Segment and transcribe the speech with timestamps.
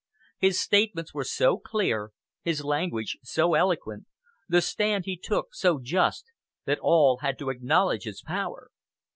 [0.39, 2.09] His statements were so clear,
[2.41, 4.07] his language so eloquent,
[4.49, 6.25] the stand he took so just,
[6.65, 8.71] that all had to acknowledge his power.